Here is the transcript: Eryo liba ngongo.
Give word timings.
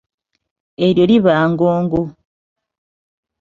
Eryo 0.85 1.03
liba 1.09 1.33
ngongo. 1.51 2.01